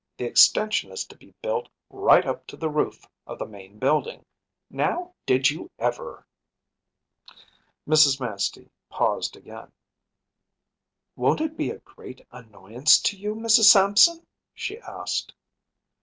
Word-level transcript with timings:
The 0.17 0.25
extension 0.25 0.91
is 0.91 1.05
to 1.05 1.15
be 1.15 1.35
built 1.43 1.69
right 1.91 2.25
up 2.25 2.47
to 2.47 2.57
the 2.57 2.71
roof 2.71 3.07
of 3.27 3.37
the 3.37 3.45
main 3.45 3.77
building; 3.77 4.25
now, 4.67 5.13
did 5.27 5.51
you 5.51 5.69
ever?‚ÄĚ 5.77 7.35
Mrs. 7.87 8.19
Manstey 8.19 8.71
paused 8.89 9.35
again. 9.35 9.71
“Won’t 11.15 11.39
it 11.41 11.55
be 11.55 11.69
a 11.69 11.77
great 11.77 12.25
annoyance 12.31 12.99
to 12.99 13.15
you, 13.15 13.35
Mrs. 13.35 13.65
Sampson?‚ÄĚ 13.65 14.25
she 14.55 14.79
asked. 14.79 15.35